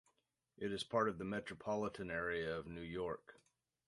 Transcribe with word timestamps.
It 0.57 0.71
is 0.73 0.83
part 0.83 1.09
of 1.09 1.19
the 1.19 1.23
metropolitan 1.25 2.09
area 2.09 2.57
of 2.57 2.65
New 2.65 2.81
York. 2.81 3.39